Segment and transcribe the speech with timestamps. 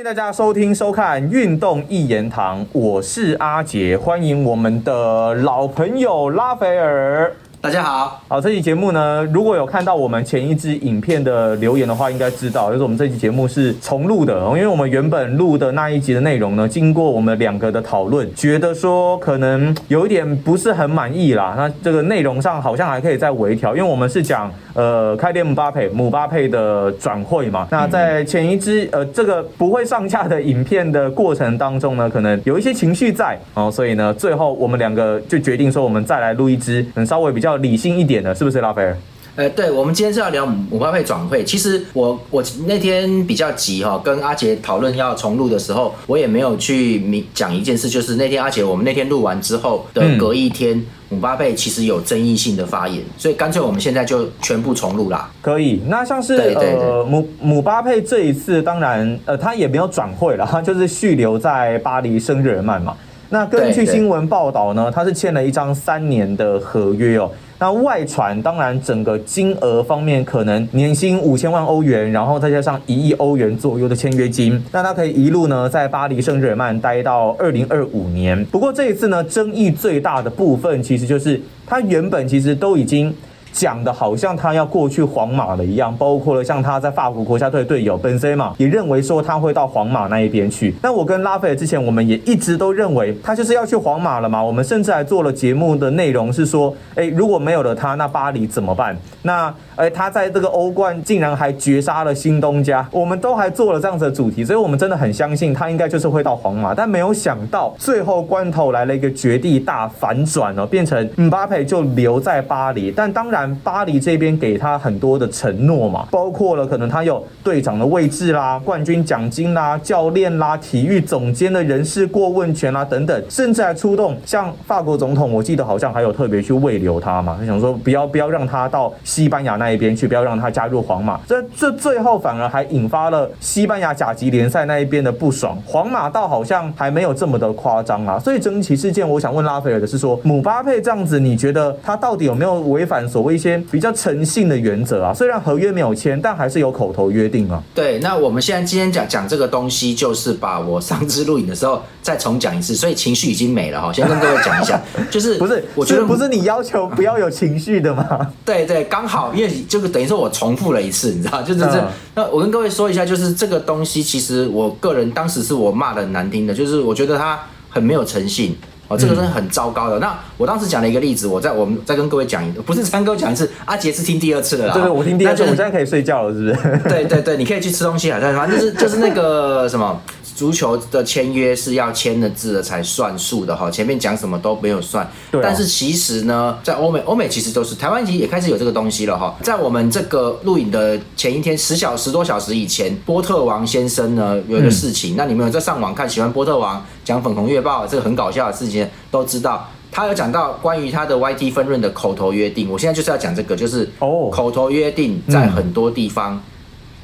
[0.00, 7.30] 迎大家收听收看《运动一言堂》，我是阿杰，欢迎我们的老朋友拉斐尔。
[7.62, 21.52] 大家好，好，这期节目呢，如果有看到我们前一支影片的留言的话，应该知道，就是我们这期节目是重录的，因为我们原本录的那一集的内容呢，经过我们两个的讨论，觉得说可能有一点不是很满意啦。
[21.54, 27.68] 那这个内容上好像还可以再微调，因为我们是讲呃开店姆巴佩姆巴佩的转会嘛。
[27.70, 37.49] 那在前一支呃这个不会上架的影片的过程当中呢，可能有一些情绪在哦，所以呢，最后我们两个就决定说，我们再来录一支，能，稍微比较。
[37.58, 38.96] 理性一点的，是不是拉斐尔？
[39.36, 41.44] 呃，对，我们今天是要聊姆巴佩转会。
[41.44, 55.30] 其实我我那天比较急哈，跟阿杰讨论要重录的时候，我也没有去明讲一件事，就是那天阿杰我们那天录完之后的隔一天，姆巴佩其实有争议性的发言，所以干脆我们现在就全部重录啦。
[55.40, 62.94] 可以，那像是呃姆姆巴佩这一次，当然呃他也没有转会了，他就是续留在巴黎圣日耳曼嘛。
[63.32, 67.30] 那根据新闻报道呢，他是签了一张三年的合约哦。
[67.60, 78.44] 那外传当然整个金额方面可能年薪五千万欧元，然后再加上一亿欧元左右的签约金，那他可以一路呢在巴黎圣日耳曼待到二零二五年。
[78.46, 83.14] 不过这一次呢，争议最大的部分其实就是他原本其实都已经。
[83.52, 90.74] 讲的好像他要过去皇马了一样，包括了像他在法国国家队队友本塞马也认为说他会到皇马那一边去。
[90.82, 94.42] 那我跟拉斐尔之前我们也一直都认为他就是要去皇马了嘛。
[94.42, 98.96] 我们甚至还做了节目的内容是说，哎，如果没有了他，那巴黎怎么办？
[99.22, 106.74] 那而，他在这个欧冠竟然还绝杀了新东家，我们都还做了这样子的主题，所以我们真的很相信他应该就是会到皇马。
[106.74, 112.90] 但没有想到最后关头来了一个绝地大反转哦，变成姆巴佩就留在巴黎。
[112.90, 113.40] 但当然。
[113.62, 131.18] 巴黎这边给他很多的承诺嘛，包括了可能他有队长的位置啦、冠军奖金啦、教练啦、体育总监的人事过问权啦等等，甚至还出动像法国总统，我记得好像还有特别去慰留他嘛，他想说不要不要让他到西班牙那一边去，不要让他加入皇马。
[131.26, 138.18] 这这最后反而还引发了西班牙甲级联赛那一边的不爽，皇马倒好像还没有这么的夸张啊。
[138.18, 143.30] 所以争奇事件，我想问拉斐尔的是说，姆巴佩这样子，你觉得他到底有没有违反所谓？
[143.30, 147.62] 一些比较诚信的原则啊，虽然合约没有签，但还是有口头约定啊。
[147.72, 153.92] 对，那我们现在今天讲讲这个东西，就是把我上次录影的时候再重讲一次，所以情绪已经没了哈。
[153.92, 155.64] 先跟各位讲一下，就是 不是？
[155.76, 158.04] 我觉得不是你要求不要有情绪的吗？
[158.44, 161.90] 对对，刚好，因为就是等于说我重复了一次，你知道，就是这。
[162.14, 168.56] 那我跟各位说一下，就是这个东西，其实我个人当时是我骂的很难听的，就是我觉得他很没有诚信。
[168.88, 170.00] 哦，这个真的很糟糕的。
[170.00, 174.74] 那我当时讲了一个例子，我再我们再跟各位讲一，不是三哥讲一次，阿杰是听第二次的啦。
[174.74, 176.78] 对对，我听第二次，我现在可以睡觉了，是不是？
[176.88, 180.02] 对对对，你可以去吃东西啊，反正就是就是那个什么。
[180.40, 185.06] 足球的签约是要签了字了才算数的哈，前面讲什么都没有算。
[185.42, 189.36] 但是其实呢，在欧美，欧美其实都是，台湾其实也开始有这个东西了哈。
[189.42, 202.70] 在我们这个录影的前一天，十小时多小时以前，波特王先生呢有一个事情，那你们有在上网看喜欢波特王讲粉红月报这个很搞笑的事情，都知道他有讲到关于他的 YT 分润的口头约定。
[202.70, 206.42] 我现在就是要讲这个，就是哦，口头约定在很多地方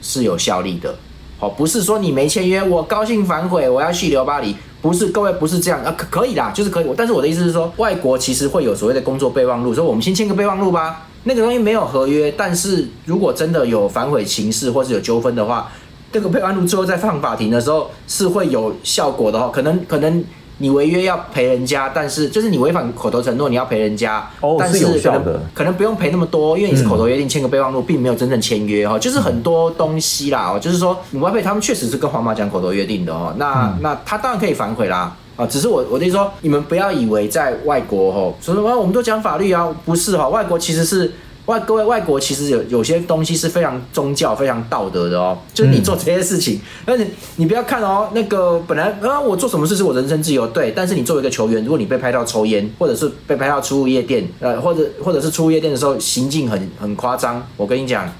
[0.00, 0.94] 是有效力的。
[1.38, 6.86] 哦，不是说你没签约，我高兴反悔，我要去留巴黎，不是各位不是这样啊，可可以啦，就是可以。
[6.96, 11.06] 但是我的意思是说，外国其实会有所谓的工作备忘录，说我们先签个备忘录吧。
[11.24, 15.70] 那个东西没有合约，但是如果真的有反悔情事或是有纠纷的话，
[16.12, 20.24] 这个备忘录最后在放法庭的时候是会有效果的哈，可能可能。
[20.58, 24.26] 你违约要赔人家，但是就是你违反口头承诺，你要赔人家。
[24.40, 25.40] 哦，是有效的。
[25.52, 28.98] 可能不用赔那么多，因为你是口头约定，签个备忘录，并没有真正签约哈。
[28.98, 33.34] 就是很多东西啦，哦，就是说姆巴佩他们确实是跟皇马讲口头约定的哦。
[33.36, 41.12] 那那他当然可以反悔啦，啊，只是我我的意思说，你们不要以为在外国哈，说什么我们都讲法律啊，不是哈，外国其实是。
[41.46, 58.12] 外各位外国其实有有些东西是非常宗教、非常道德的哦，就是你做这些事情，而且你不要看哦，那个本来啊我做什么事是我人身自由，对，但是你作为一个球员，如果你被拍到抽烟，或者是被拍到出入夜店，呃，或者或者是出入夜店的时候行径很很夸张，我跟你讲。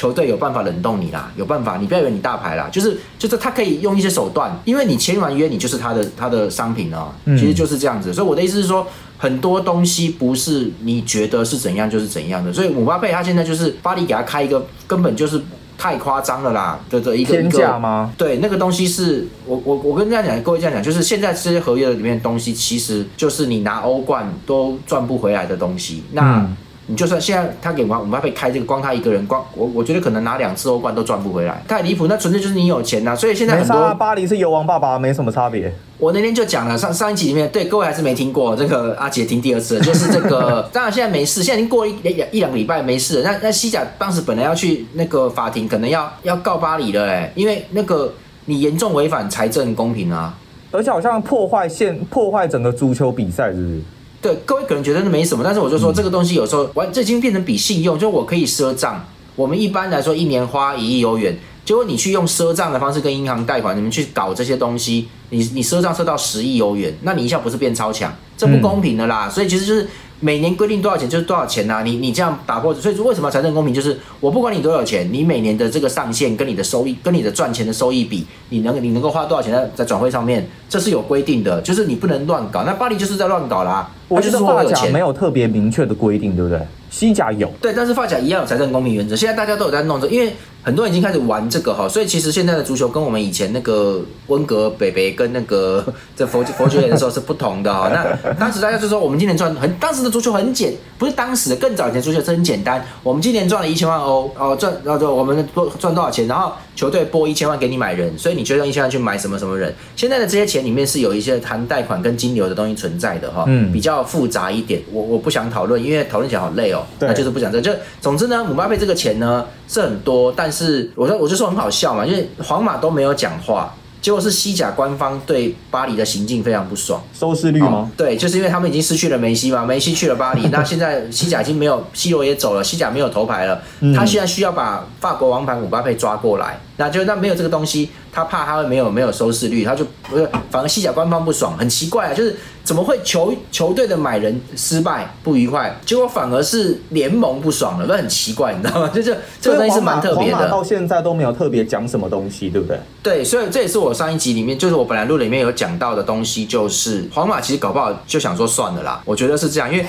[0.00, 8.10] 球队有办法冷冻你啦，有办法，你不要以为你大牌啦，就是就是他可以用一些手段，因为你签完约，你就是他的他的商品哦，其实就是这样子。
[8.10, 8.86] 所以我的意思是说，
[9.18, 12.50] 很多东西不是你觉得是怎样就是怎样的。
[12.50, 15.38] 所以姆巴佩他现在就是巴黎给他开一个，根本就是
[15.76, 18.10] 太夸张了啦，的的一个天价吗？
[18.16, 26.02] 对，那个东西是我我我跟大家讲，各位这样讲，就是现在这些合约里面的东西，其实就是你拿欧冠都赚不回来的东西。
[26.12, 26.48] 那
[26.90, 32.08] 你就算现在他给王姆巴佩开这个，光他一个人，光我我觉得可能拿两次欧冠都赚不回来，太离谱。
[32.08, 33.14] 那纯粹就是你有钱呐。
[33.14, 35.72] 所以现在很多巴黎是油王爸爸，没什么差别。
[35.98, 43.22] 我那天就讲了上上一集里面，对各位还是没听过这个阿杰听第二次，就是这个 当然现在没事，现在已经过一两一两个礼拜没事。
[43.22, 48.12] 那那西甲当时本来要去那个法庭，可能要要告巴黎了哎，因为那个
[48.46, 50.36] 你严重违反财政公平啊，
[50.72, 53.80] 而且好像破坏现破坏整个足球比赛，是不是？
[54.22, 59.02] 对，各位可能觉得那没什么，但是我就说这个东西有时候完，这已经变成比信用，就我可以赊账。
[59.34, 61.34] 我们一般来说一年花一亿欧元，
[61.64, 68.14] 结果你去用赊账的方式跟银行贷款，你们去搞这些东西，你你赊账赊到十亿欧元，那你一下不是变超强？
[68.36, 69.26] 这不公平的啦。
[69.30, 69.88] 所以其实就是
[70.18, 71.80] 每年规定多少钱就是多少钱呐。
[71.82, 73.72] 你你这样打破，所以说为什么财政公平？
[73.72, 82.64] 就是我不管你多少钱，你每年的这个上限跟你的收益跟你的赚钱的收益比，你能你能够花多少钱在在转会上面，这是有规定的，就是你不能乱搞。
[82.64, 83.90] 那巴黎就是在乱搞啦。
[84.10, 86.60] 我觉得发甲没有特别明确的规定，对不对？
[86.90, 89.14] 西甲有，对，但是发甲一样有财政公平原则。
[89.14, 90.32] 现在大家都有在弄这，因为
[90.64, 95.84] 很多人已经开始玩这个哈，所以其实现在的足球跟我们以前那个温格、北北跟那个
[96.16, 97.88] 在佛佛爵爷的时候是不同的哈。
[97.90, 102.84] 那当时大家就说，我们今年赚很，当时的足球很简，不是当时的更早以前足球是很简单。
[103.04, 109.70] 我们今年赚了一千万欧哦，赚然后我们多赚多少钱，然后球队拨一千万给你买人，所以你就用一千万去买什么什么人。
[109.94, 114.80] 现在的这些钱里面是有一些谈贷款跟金流的东西存在的哈，嗯，比较复杂一点。
[114.90, 116.82] 我我不想讨论，因为讨论起来好累哦。
[116.98, 123.74] 那就是不讲这，就总之呢，姆巴佩这个钱呢是很多，但是我说我就说很好笑嘛，因为皇马都没有讲话。
[124.00, 127.90] 结果是西甲官方对巴黎的行径非常不爽，收视率吗？
[127.98, 133.60] 对，就是因为他们已经失去了梅西嘛，梅西去了巴黎，那现在西甲已经没有，C 罗也走了，西甲没有头牌了，
[133.94, 142.34] 他现在需要把法国王牌姆巴佩抓过来，那就那没有这个东西，他怕他会没有没有收视率，他就不是，反而西甲官方不爽，很奇怪啊，就是
[142.64, 148.88] 怎么会球球队的买人失败不愉快，结果反而是联盟不爽了，那很奇怪，你知道吗？
[148.94, 152.76] 就是这个东西是蛮特别的，到现在都没有特别讲什么东西，对不对？
[153.02, 153.94] 对，所以这也是我。
[154.00, 159.84] 上一集里面就是我本来录里面有讲到的东西，就是皇马其实搞不好就想说算了啦，我觉得是这样，因为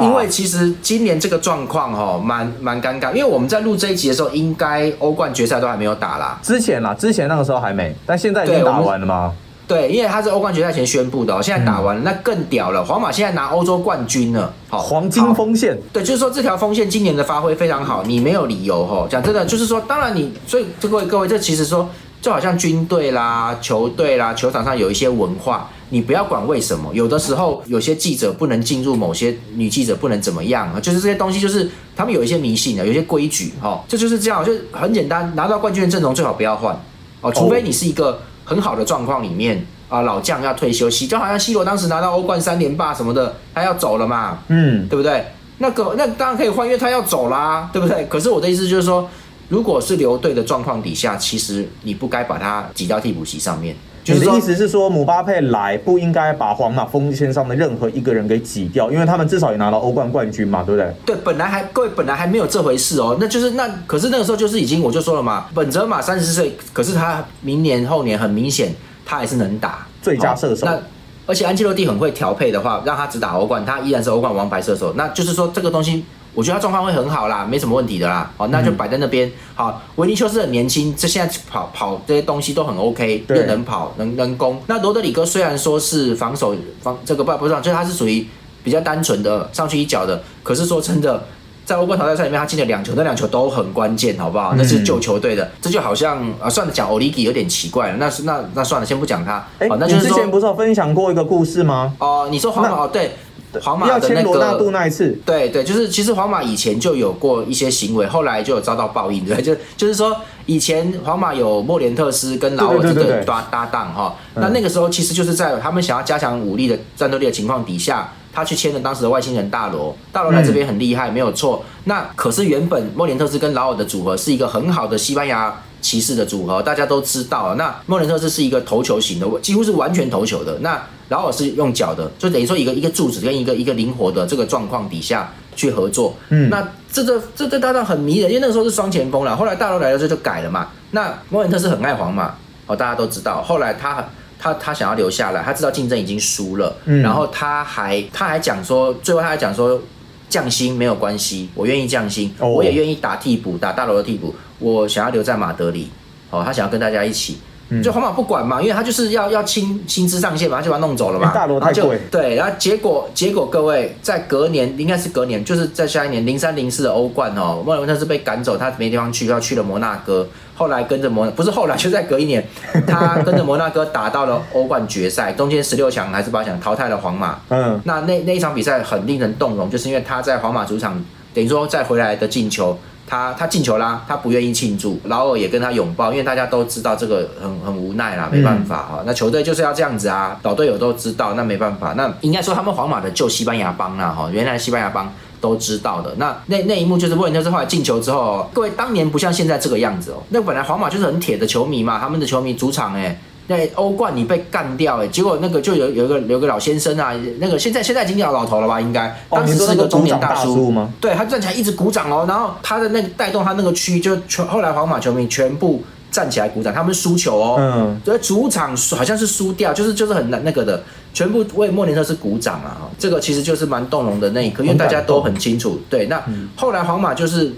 [0.00, 9.32] 因为其实今年这个状况哦，蛮蛮尴尬，因为我们在录这一集的时候，应该欧冠决赛都还没有打啦，之前啦，之前那个时候还没，但现在已经打完了吗？
[9.68, 21.88] 对，因为他是欧冠决赛前宣布的哦，现在打完了，那更屌了，皇马现在拿欧洲冠军了，好，黄金锋线，对，就是说这条锋线今年的发挥非常好，你没有理由哈，讲真的，就是说，当然你，所以各位各位，这其实说。
[22.20, 26.90] 就好像军队啦、球队啦、球场上有一些文化，你不要管为什么。
[26.92, 30.80] 有的时候有些记者不能进入，某些女记者不能怎么样啊？
[30.80, 33.84] 就是这些东西，就是他们有一些迷信的，有些规矩哈。
[33.86, 35.32] 这就是这样，就很简单。
[35.36, 36.76] 拿到冠军的阵容最好不要换
[37.20, 45.24] 哦，除非你是一个很好的状况里面啊，老将要退休，就好像 C 罗当时拿到欧冠三连霸什么的，他要走了嘛，嗯，对不对？
[45.58, 48.04] 那个那当然可以换，因为他要走啦，对不对？
[48.06, 49.08] 可是我的意思就是说。
[49.48, 53.76] 如果是留队的状况底下，其实你不该把他挤到替补席上面。
[54.08, 60.94] 你的意思是说，姆巴佩来不应该把皇马锋线上的任何一个人给挤掉，因为他们至少也拿到欧冠冠军嘛，对不对？
[61.04, 68.72] 对，本来还各位本来还没有这回事哦，那就是那可是那个时候就是已经我就说了嘛，本泽马三十岁，可是他明年后年很明显
[69.04, 70.64] 他还是能打最佳射手。
[70.66, 70.78] 那
[71.26, 74.92] 而且安切洛蒂很会调配的话，让他只打欧冠，他依然是欧冠王牌射手。
[74.96, 76.04] 那就是说这个东西。
[76.36, 78.30] 我觉得他状况会很好啦，没什么问题的啦。
[78.36, 79.32] 好，那就摆在那边。
[79.54, 84.60] 好，维尼修斯很年轻，这现在跑跑这些东西都很 OK，又能跑能能攻。
[84.66, 88.26] 那罗德里戈虽然说是防守防这个不不是，就是他是属于
[88.62, 90.22] 比较单纯的上去一脚的。
[90.42, 91.24] 可是说真的，
[91.64, 94.52] 在欧冠淘汰赛里面他进了两球，那两球都很关键，好不好？
[94.58, 95.50] 那是救球队的。
[95.62, 97.96] 这就好像啊，算了，讲欧里吉有点奇怪了。
[97.96, 99.42] 那是那那算了，先不讲他。
[99.58, 101.94] 哎，那就是之前不是有分享过一个故事吗？
[101.98, 103.16] 哦，你说皇马哦，对。
[103.62, 121.64] 皇马的那个那一次，对对，就是其实皇马以前就有过一些行为，后来就有遭到报应，对，就就是说以前皇马有莫连特斯跟劳尔这个搭搭档哈，那那个时候其实就是在他们想要加强武力的战斗力的情况底下，他去签了当时的外星人大罗，大罗来这边很厉害，没有错。
[121.84, 125.54] 那可是原本莫连特斯跟劳尔的组合是一个很好的西班牙
[125.86, 127.54] 骑士的组合，大家都知道。
[127.54, 130.58] 那莫连特斯是一个投球型的，几乎是完全投球的。
[130.58, 136.16] 那劳尔是用脚的，就等于说一个一个柱子跟一个一个灵活的这个状况底下去合作。
[136.30, 139.36] 嗯，那这个这这搭档很迷人，因为那个时候是双前锋了。
[139.36, 140.66] 后来大罗来了之后就改了嘛。
[140.90, 142.34] 那莫伦特斯很爱皇马
[142.66, 143.40] 哦，大家都知道。
[143.40, 144.04] 后来他
[144.40, 146.74] 他他想要留下来，他知道竞争已经输了。
[146.86, 149.80] 嗯，然后他还他还讲说，最后他还讲说
[150.28, 154.34] 降薪没有关系，我愿意降薪，我也愿意打替补，打大罗的替补。
[154.58, 155.88] 我想要留在马德里，
[156.30, 157.38] 哦，他想要跟大家一起。
[157.82, 161.32] 就皇马不管嘛，因为他就是要要薪薪资上限嘛，他就把他弄走了嘛。
[161.34, 161.98] 大罗太贵。
[162.10, 170.26] 对，然后结果结果各位在隔年应该是隔年，就是在下一年零三零四的欧冠哦，莫雷特是被赶走，他没地方去，要去了摩纳哥。
[170.54, 172.42] 后来跟着摩不是后来就在隔一年，
[172.86, 177.38] 他跟着摩纳哥打到了欧冠决赛，中间十六强还是八强淘汰了皇马。
[177.48, 181.04] 嗯，那那那一场比赛很令人动容，就是因为他在皇马主场，
[181.34, 182.78] 等于说再回来的进球。
[183.06, 189.02] 他他进球啦，他不愿意庆祝，劳尔也跟他拥抱，因为大家都知道这个很很无奈啦，没办法哈。
[189.06, 191.92] 那球队就是要这样子啊，老队友都知道，那没办法。
[191.92, 196.14] 那应该说他们皇马的旧西班牙帮啦哈，原来西班牙帮都知道的。
[196.16, 200.22] 那那那一幕就是问，就是后来进球之后，各位当年不像现在这个样子哦。
[200.30, 203.18] 那本来皇马就是很铁的球迷嘛，他们的球迷主场哎。
[203.48, 208.80] 那欧冠你被干掉哎，结果那个就有有一个有个老先生啊，那个现在现在已经叫老头了吧？
[208.80, 210.92] 应该当时是个中年大叔吗？
[211.00, 220.82] 对他站起来一直鼓掌哦，然后他的那个带动他那个区就全后来皇马球迷全部站起来鼓掌，他们输球哦，嗯，所以主场好像是输掉，就是就是很难那个的。
[221.16, 222.76] 全部为莫连特是鼓掌啊！
[222.78, 225.80] 哈，这个其实就是蛮动容的那一刻，因为大家都很清楚。
[225.88, 226.22] 对，那
[226.54, 227.50] 后来皇马就是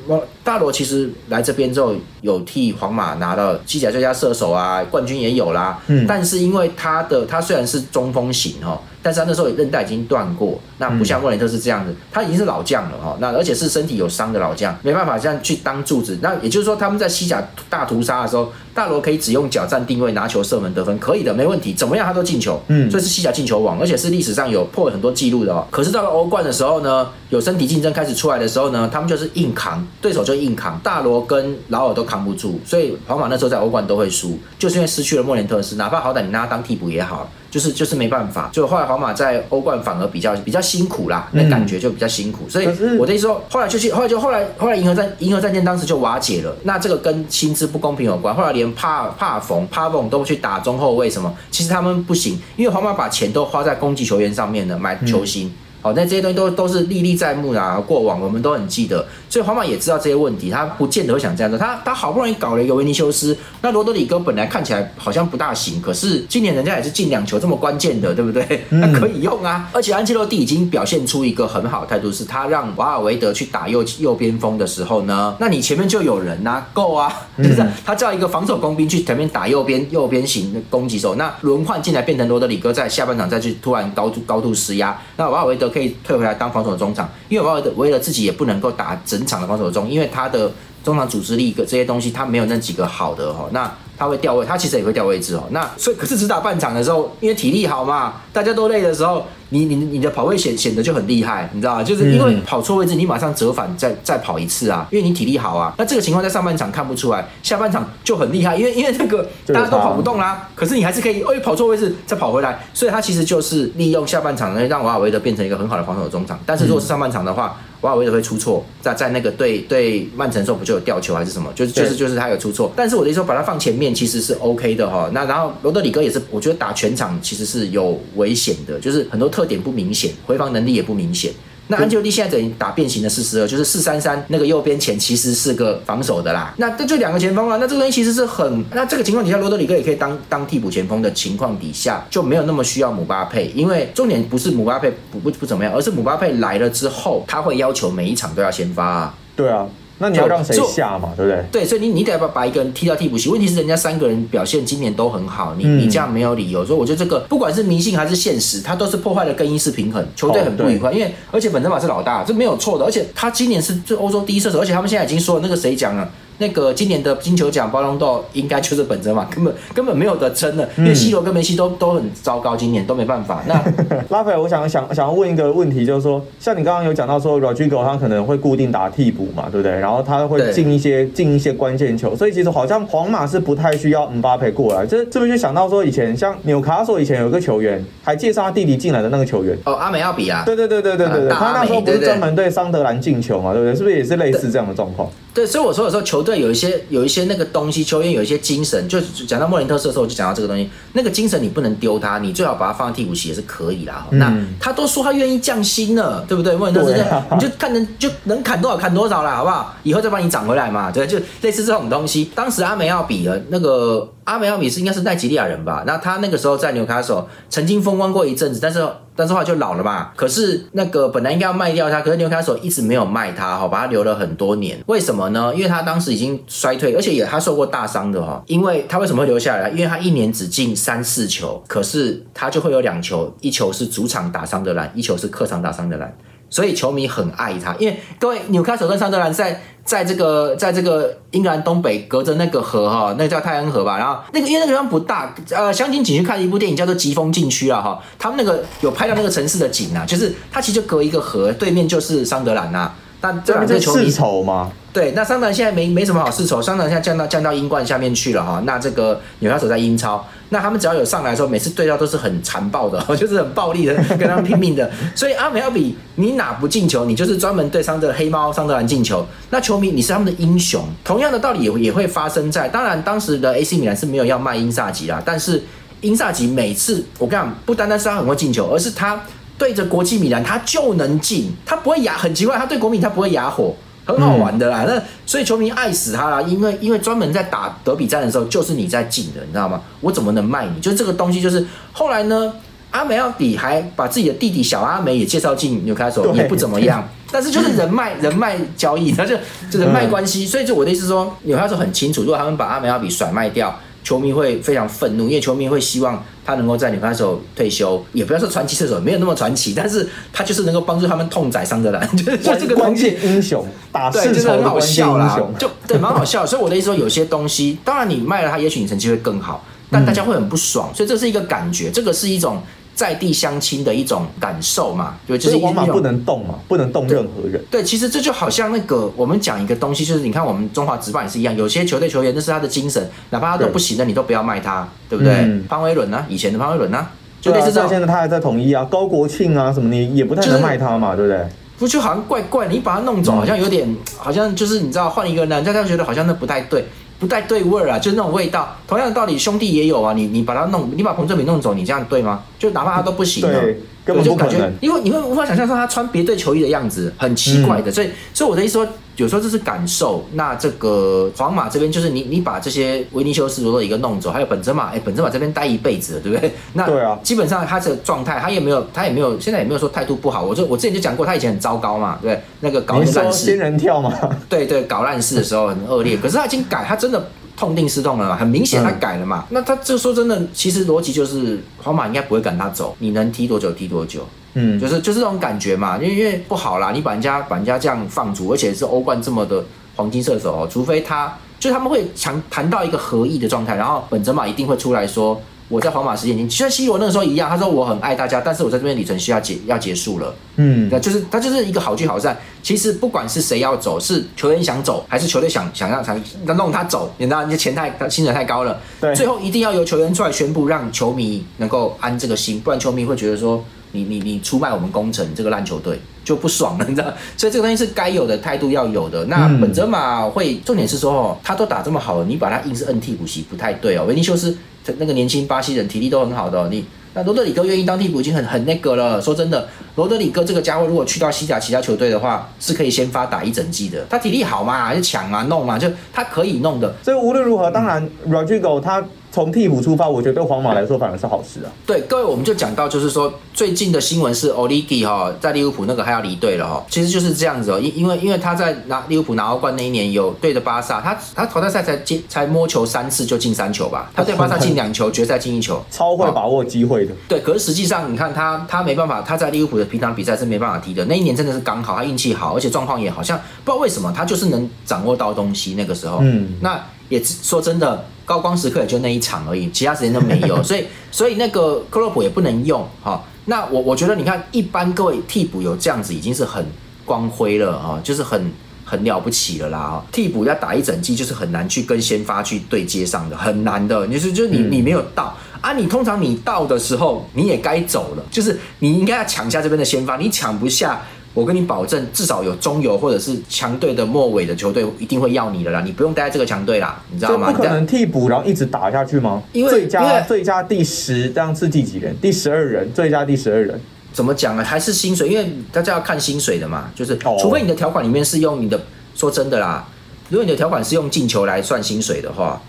[0.45, 5.77] 大罗，其实来这边之后有替皇马拿到西甲最佳射手啊，冠军也有啦。
[5.89, 13.17] 嗯，但是因为他的他虽然是中锋型哈，但是他那时候韧带已经断过，那不像莫连特是这样子，他已经是老将了哈。
[13.19, 16.17] 那而且是身体有伤的老将，没办法这样去当柱子。
[16.23, 22.63] 那也就是说，他们在西甲大屠杀的时候，大罗可以只用脚站定位拿球射门得分，可以的，没问题，怎么样他都进球。
[22.69, 23.49] 嗯，这是西甲进。
[23.49, 25.67] 球王，而且是历史上有破了很多记录的哦。
[25.71, 37.27] 可是到了欧冠的时候呢，有身体竞争开始出来的时候呢，他们就是硬扛，对手就硬扛，大罗跟劳尔都扛不住，所以皇马那时候在欧冠都会输，就是因为失去了莫连特斯，哪怕好歹你拿他当替补也好。
[37.51, 42.49] 就是就是没办法，就后来皇马在欧冠反而比较比较辛苦啦，那感觉就比较辛苦。
[42.49, 46.55] 所以我的意思说，后来就去，后来就后来后来银河战银河战舰当时就瓦解了。
[46.65, 48.35] 那这个跟薪资不公平有关。
[48.35, 55.53] 后来连帕帕冯帕冯都去打中后卫什么，其实他们不行，因为皇马把钱都花在攻击球员上面了，买球星。
[55.81, 61.57] 好，那这些东西都都是历历在目啊，过往我们都很记得，所以皇马也知道这些问题，他不见得会想这样做。
[61.57, 68.65] 他他好不容易搞了一个维尼修斯，那罗德里戈本来看起来好像不大行，可是今年人家也是进两球这么关键的，对不对？
[68.71, 69.71] 那可以用啊。
[69.73, 85.68] 而且安切洛蒂已经表现出一个很好的态度，是他让瓦尔维德去打右右边锋的时候呢，那你前面就有人呐，够啊，就是他叫一个防守工兵去前面打右边右边型的攻击手，那轮换进来变成罗德里戈在下半场再去突然高度高度施压，那瓦尔维德。
[85.69, 90.51] 可以退回来当防守中场，因为瓦尔德为了自己也不能够打整场的防守中，因为他的
[90.89, 95.45] 中场组织力这些东西他没有那几个好的哈，那他会掉位，他其实也会掉位置哦。
[95.51, 99.25] 那所以可是只打半场的时候，因为体力好嘛，大家都累的时候。
[99.51, 101.83] 你你你的跑位显显得就很厉害，你知道吗？
[101.83, 105.73] 就是因为跑错位置，你马上折返再再跑一次啊，因为你体力好啊。
[105.79, 116.39] 那这个情况在上半场看不出来，下半场就很厉害，因为因为那个大家都跑不动啦，可是你还是可以，哎，跑错位置再跑回来，所以他其实就是利用下半场呢，让瓦尔维德变成一个很好的防守中场。
[116.45, 121.53] 但是如果是上半场的话，瓦尔维德会出错，在在那个对对曼城时候不就有吊球还是什么？
[121.55, 122.73] 就是就是就是他有出错。
[122.75, 125.09] 但是我的意思说，把他放前面其实是 OK 的哈。
[125.13, 130.13] 那然后罗德里戈也是，我觉得打全场其实是有危险的，就是很多特点不明显。
[130.27, 131.33] 回防能力也不明显。
[131.69, 136.53] 那安吉洛蒂现在等于打变形的四十二，就是四三三那个右边前其实是个防守的啦。
[136.57, 137.57] 那这就两个前锋啊。
[137.61, 138.65] 那这个东西其实是很……
[138.73, 149.15] 那这个情况底下，罗德里戈也可以当当替补前锋的情况底下，就没有那么需要姆巴佩，因为重点不是姆巴佩不不不怎么样，而是姆巴佩来了之后，他会要求每一场都要先发。
[149.37, 149.67] 对啊。
[149.99, 151.45] 那你要让谁下嘛，对不对？
[151.51, 153.29] 对，所以你你得把把一个人踢到替补席。
[153.29, 156.65] 问题是人家三个人表现今年都很好，你你这样没有理由。
[156.65, 160.93] 所以我觉得这个不管是迷信还是现实，他都是破坏了更衣室平衡，球队很不愉快。
[160.93, 162.85] 因为而且本泽马是老大，这没有错的。
[162.85, 166.09] 而且他今年是最欧洲第一射手，而且他们现在已经说了，那个谁讲了？
[166.39, 173.43] 那个今年的金球奖包容度应该就是本泽马，根本根本没有得争的，因为 C 罗跟梅西都都很糟糕，今年都没办法。
[173.47, 173.55] 那
[174.11, 179.73] 拉斐尔，我想想想要问一个问题，就是说，像你刚刚有讲到说，Rodrigo 他可能会固定打替补嘛，对不对？
[179.79, 193.75] 然后他会进一些进一些关键球，所以其实好像皇马是不太需要姆巴佩过来，这是不是就想到说以前像纽卡索以前有个球员，还介绍他弟弟进来的那个球员哦，阿美奥比啊，对对对对对对对，他那时候不是专门对桑德兰进球嘛，对不对？
[193.75, 195.09] 是不是也是类似这样的状况？
[195.35, 204.07] 对，所以我说有时候球队有一些有一些那个东西，球员有一些精神，就讲到莫林特斯的时候，我就讲到这个东西，那个精神你不能丢他，你最好把他放在替补席也是可以啦。
[204.13, 206.57] 那他都说他愿意降薪了，对不对？
[206.57, 206.93] 莫林特斯，
[207.35, 209.75] 你就看能就能砍多少砍多少啦，好不好？
[209.85, 212.31] 以后再帮你涨回来嘛，对，就类似这种东西。
[212.35, 214.13] 当时阿梅奥比的那个。
[214.25, 215.85] 阿梅奥比是应该是奈吉利亚人吧？
[215.87, 218.87] 那他那个时候在纽卡索曾经风光过一阵子，但是
[219.19, 220.13] 但是后来就老了嘛。
[220.15, 224.79] 可是那个本来应该要卖掉他，可是纽卡索一直没有卖他哈，把他留了很多年。
[224.87, 225.53] 为什么呢？
[225.53, 228.41] 因为他当时已经衰退，而且也他受过大伤的哈。
[228.47, 229.69] 因为他为什么会留下来？
[229.71, 236.17] 因为他一年只进三四球，可是他就会有两球，一球是主场打伤的篮，一球是客场打伤的篮。
[236.51, 243.97] 所以球迷很爱他，因为各位纽卡索跟桑德兰在在这个在这个英格兰东北隔着那个河哈，那个叫泰恩河吧。
[243.97, 252.93] 然后那个因为那个地方不大，呃，相亲景区看一部电影叫做《疾风禁区》啊哈，他们那个有拍到那个城市的景啊，就是它其实就隔一个河，对面就是桑德兰呐。
[253.21, 254.71] 但这两个球迷仇吗？
[254.93, 258.63] 对，那桑德兰现在没没什么好世仇，桑德兰现在降到降到英冠下面去了哈。
[258.65, 260.25] 那这个纽卡手在英超。
[260.51, 264.91] 那他们只要有上来的时候，每次对到都是很残暴的， 就是很暴力的，跟他们拼命的。
[265.15, 269.25] 所以阿美要比你哪不进球，你就是专门对上这黑猫桑德兰进球。
[269.51, 270.83] 那球迷你是他们的英雄。
[271.05, 275.63] 同样的道理也也会发生在，当然当时的 AC 米兰是没有要卖英萨吉啦，但是
[276.01, 279.21] 英萨吉每次我跟你讲，不单单是他很会进球，而是他
[279.59, 283.75] 对着国际米兰他就能进，他不会哑，很奇怪，他对国米他不会哑火。
[284.07, 289.83] 很好玩的啦，那所以球迷爱死他啦，因为因为专门在打德比战的时候，就是你在进的，你知道吗？
[290.01, 290.81] 我怎么能卖你？
[290.81, 291.63] 就是这个东西，就是
[291.93, 292.51] 后来呢，
[292.91, 299.37] 阿梅奥比还把自己的弟弟小阿梅也介绍进纽卡索，也不怎么样，但是就是人脉人脉交易，他就
[299.71, 303.79] 就人脉关系，所以就我的意思说，纽卡索很清楚，如果他们把阿梅奥比甩卖掉。
[304.05, 316.47] 球迷会非常愤怒，因为球迷会希望他能够在纽卡手退休，也不要说传奇射手，没有那么传奇，但是他就是能够帮助他们痛宰桑德兰， 就是这个东西英雄，打对，就是很好笑啦，就对，蛮好笑。
[316.47, 322.63] 所以我的意思说，有些东西，当然你卖了它，也许你成绩会更好，但大家会很不爽，所以这是一个感觉，这个是一种。
[322.99, 327.65] 在地相亲的一种感受嘛，对，就是皇马不能动嘛，不能动任何人。
[327.71, 335.33] 对，其实这就好像那个我们讲一个东西，就是你看我们中华职棒也是一样，有些球队球员那是他的精神，哪怕他都不行了，你都不要卖他，对不对？
[335.69, 336.27] 潘威伦呢？
[336.29, 337.07] 以前的潘威伦呢？
[337.41, 337.89] 就类似这样。
[337.89, 341.47] 现在他还在统一啊，高国庆啊什么，你也不太能卖他嘛，对不对？
[341.79, 346.85] 不就好像怪怪，你把他弄走，好像有点，好像就是你知道换一个人，大家觉得好像那不太对。
[347.19, 348.77] 不带对味儿啊，就是那种味道。
[348.87, 350.13] 同样的道理，兄弟也有啊。
[350.13, 352.43] 你你把他弄，你把彭正明弄走，你这样对吗？
[352.59, 353.61] 就哪怕他都不行了，
[354.05, 357.91] 根本就感觉，因为你会无法想象说他穿别队球衣的样子，很奇怪的。
[357.91, 358.87] 所以，所以我的意思说，
[359.19, 360.25] 有时候这是感受。
[360.33, 366.53] 那这个皇马这边就是你，你把这些维尼修斯、罗德一个弄走，还有本泽马，哎，本泽马这边待一辈子，对不对？
[366.73, 370.43] 那对啊，基本上他的状态，他也没有，他也没有，现在也没有说态度不好。
[370.43, 374.13] 我就我之前就讲过，他以前很糟糕嘛，对，那个搞烂事，仙人跳嘛，
[374.49, 376.17] 对对，搞烂事的时候很恶劣。
[376.17, 377.29] 可是他已经改，他真的。
[377.59, 379.45] 痛定思痛了嘛，很明显他改了嘛。
[379.51, 384.25] 那他这说真的，其实逻辑就是皇马应该不会赶他走，你能踢多久踢多久。
[384.59, 395.41] 嗯，就是就是这种感觉嘛，因为因为不好啦，你把人家把人家这样放逐，而且是欧冠这么的黄金射手哦，除非他就他们会强谈到一个合意的状态，然后本泽马一定会出来说。
[395.71, 400.35] 我在皇马时间已经，像 C 罗那个时候一样，他说我很爱大家，但是我在这边旅程需要结要结束了。
[400.57, 402.35] 嗯，那就是他就是一个好聚好散。
[402.63, 406.19] 其实不管是谁要走，是球员想走，还是球队想想让想
[406.57, 413.63] 弄他走，你知道，你钱太他薪水太高了，对，最后一定要由球员出来宣布，让球迷能够安这个心，不然球迷会觉得说
[413.93, 417.13] 你你你出卖我们工程这个烂球队就不爽了，你知道？
[417.37, 419.25] 所以这个东西是该有的态度要有的。
[419.27, 424.57] 那本泽马会重点是说哦，他都打这么好了，你把他硬是摁替补席不太对哦，维尼修斯。
[424.97, 429.21] 那个年轻巴西人体力都很好的，你那罗德里戈愿意当替补已经很很那个了。
[429.21, 434.03] 说真的，罗德里戈这个家伙如果去到西甲其他球队的话，是可以先发打一整季的。
[434.09, 436.95] 他体力好嘛，就抢啊弄嘛，就他可以弄的。
[437.03, 439.05] 所以无论如何，当然 Rodrigo 他。
[439.31, 441.71] 从替补出发，我觉得对皇马来说反而是好事啊。
[441.87, 446.85] 对，各位，我们就讲到，就是说最近的新闻是 Oligi 哈在利物浦那个还要离队了哈。
[446.91, 457.15] 其实就是这样子哦，因因为因为他在拿利物浦拿欧冠那一年有对着巴萨，他他淘汰赛才进才摸球三次就进三球吧，他对巴萨进两球，决赛进一球， 超会把握机会的。
[457.29, 461.05] 对，可是实际上你看他他没办法，他在利物浦的平常比赛是没办法踢的。
[461.05, 465.69] 那一年真的是刚好，他运气好，而且状况也好像不知道为什么他就是能掌握到东西。
[465.75, 468.05] 那个时候，嗯，那也说真的。
[468.29, 473.25] 高光时刻也就那一场而已，其他时间都没有， 所以所以那个克洛普也不能用哈。
[473.47, 476.63] 那我我觉得你看，一般各位替补有这样子已经是很
[477.07, 478.53] 光辉了哈，就是很
[478.85, 480.05] 很了不起了啦哈。
[480.13, 484.07] 替补要打一整季，就是很难去跟先发去对接上的，很难的。
[484.07, 491.01] 就是就你你没有到啊，你通常你到的时候你也该走了，就是你应该要抢下这边的先发，你抢不下。
[491.35, 497.53] 我跟你保证，至少有中游或者是强队的末尾的球队一定会要你的啦，你不用待在这个强队啦，你知道吗？
[497.53, 499.43] 不可能替补然后一直打下去吗？
[499.53, 502.17] 因为最佳最佳第十这样是第几人？
[502.21, 503.81] 第十二人，最佳第十二人。
[504.13, 504.65] 怎么讲呢？
[504.65, 505.29] 还是薪水？
[505.29, 508.81] 因为大家要看薪水的嘛，就是除非你的条款里面是用你的，
[509.15, 509.87] 说真的啦，
[510.29, 512.61] 如果你的条款是用进球来算薪水的话。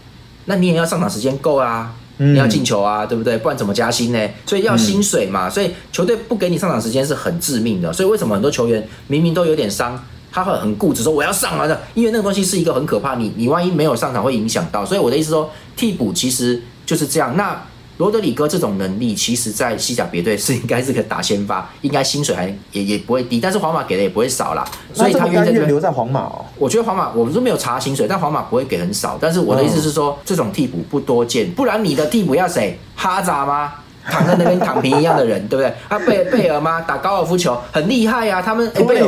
[0.46, 3.38] 那你也要上场时间够啊，你要进球啊，对不对？
[3.38, 4.20] 不然怎么加薪呢？
[4.46, 7.94] 所以要薪水嘛，所以球队不给你上场时间是很致命的。
[7.94, 9.98] 所以为什么很多球员明明都有点伤，
[10.30, 14.86] 他会很固执说我要上啊的，因为那个东西是一个很可怕，你你万一没有上场会影响到。
[14.86, 17.38] 所以我的意思说，替补其实就是这样。
[17.38, 17.60] 那
[18.00, 24.64] 罗德里戈这种能力，其实，在西甲别队是应该是个打先发，应该薪水还也也不会低，但是皇马给的也不会少啦。
[24.94, 26.46] 所以他愿意留在皇马哦。
[26.58, 29.18] 我觉得皇马，我们都没有查薪水，但皇马不会给很少。
[29.20, 32.80] 但是我的意思是说，这种替补不多见，不然你的替补要谁？
[32.96, 33.74] 哈扎吗？
[34.10, 35.74] 躺在那边躺平一样的人，对不对？
[35.90, 36.80] 啊，贝贝尔吗？
[36.80, 39.08] 打高尔夫球很厉害呀，他们贝尔。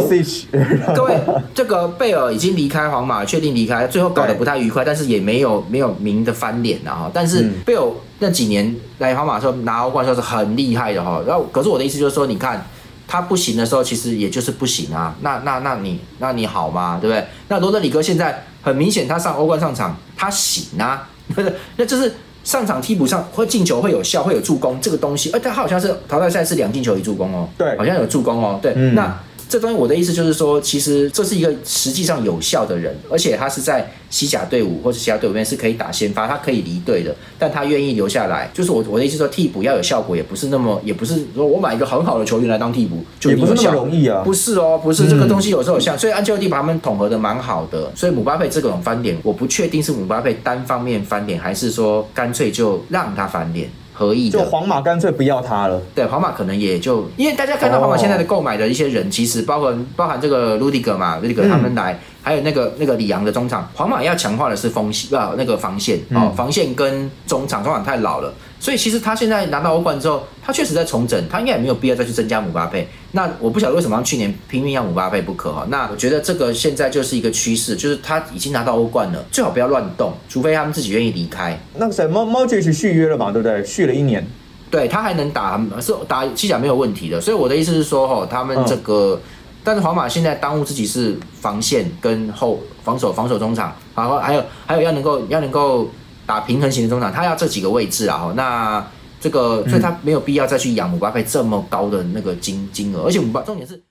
[0.93, 1.17] 各位，
[1.55, 7.09] 这个贝尔已经离开皇马，确定离开，最后搞得不太愉快，但是也没有没有明的翻脸了哈。
[7.13, 7.81] 但是贝尔
[8.21, 11.21] 那几年来皇马的时候拿欧冠的时候是很厉害的哈。
[11.27, 12.65] 然后，可是我的意思就是说，你看
[13.07, 15.13] 他不行的时候，其实也就是不行啊。
[15.21, 16.97] 那那那你那你好吗？
[17.01, 17.25] 对不对？
[17.49, 21.09] 那罗德里戈现在很明显，他上欧冠上场他行啊，
[21.75, 22.13] 那就是。
[22.43, 29.15] 上场替补上会进球会有效会有助攻这个东西，而他好像是淘汰赛是两进球一助攻哦，对，好像有助攻哦，对，那。
[29.51, 38.49] 这东西我的意思就是说，其实这是一个实际上有效的人，而且他是在西甲队伍或者其他队伍里面是可以打先发，他可以离队的，但他愿意留下来。
[38.53, 44.21] 就是我我的意思说，替补要有效果，也不是那么，也不是说我买一个很好的球员来当替补就不是那么容易啊。
[44.23, 47.91] 不是哦，不是这个东西有时候像，所以安切洛蒂把他们统合的蛮好的。
[47.93, 53.69] 所以姆巴佩这种翻脸，我不确定是姆巴佩单方面翻脸，还是说干脆就让他翻脸。
[53.93, 55.81] 合意的就皇马干脆不要他了。
[55.93, 61.99] 对，皇马可能也就因为大家看到皇马现在的购买的一些人，其实包含包含这个卢迪格嘛，卢迪格他们来。
[62.23, 72.87] 还有那个那个里昂的中场，皇马要强化的是锋线啊，那个防线哦，防线跟中场，中场太老了，所以其实他现在拿到欧冠之后，他确实在重整，他应该也没有必要再去增加姆巴佩。
[73.13, 75.65] 那我不晓得为什么去年拼命要姆巴佩不可哈。
[75.69, 81.59] 那我觉得这个现在就是一个趋势，就是他已经拿到欧冠了，最好不要乱动，除非他们自己愿意离开。
[81.75, 83.63] 那个谁，猫猫姐去续约了嘛，对不对？
[83.65, 84.25] 续了一年，
[84.69, 87.19] 对他还能打，是打西甲没有问题的。
[87.19, 89.19] 所以我的意思是说，哈，他们这个。
[89.63, 95.87] 但是皇马现在当务之急是防线跟后防守，防守中场，然后还有还有要能够要能够
[96.25, 98.17] 打平衡型的中场，他要这几个位置啊。
[98.17, 98.83] 哈，那
[99.21, 103.81] 这个所以他没有必要再去养姆巴佩这么高的那个金金额，而且姆巴重点是。